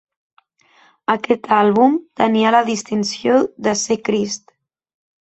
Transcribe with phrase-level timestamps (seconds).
[1.15, 3.35] Aquest àlbum tenia la distinció
[3.67, 4.49] de ser Crist.